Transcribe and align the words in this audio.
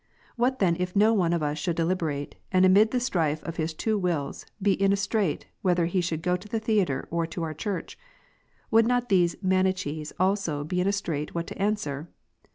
What 0.35 0.57
then 0.57 0.77
if 0.79 0.95
one 0.95 1.31
of 1.31 1.43
us 1.43 1.59
should 1.59 1.75
deliberate, 1.75 2.33
and 2.51 2.65
amid 2.65 2.89
the 2.89 2.99
strife 2.99 3.43
of 3.43 3.57
his 3.57 3.75
two 3.75 3.99
wills 3.99 4.47
be 4.59 4.73
in 4.73 4.91
a 4.91 4.95
strait, 4.95 5.45
whether 5.61 5.85
he 5.85 6.01
should 6.01 6.23
go 6.23 6.35
to 6.35 6.47
the 6.47 6.59
theatre, 6.59 7.07
or 7.11 7.27
to 7.27 7.43
our 7.43 7.53
church? 7.53 7.99
would 8.71 8.87
not 8.87 9.09
these 9.09 9.35
Manicliees 9.43 10.11
also 10.19 10.63
be 10.63 10.81
in 10.81 10.87
a 10.87 10.91
strait 10.91 11.35
what 11.35 11.45
to 11.45 11.61
an 11.61 11.75
swer 11.75 12.07